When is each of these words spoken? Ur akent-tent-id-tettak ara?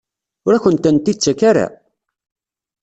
Ur 0.45 0.53
akent-tent-id-tettak 0.53 1.39
ara? 1.49 1.67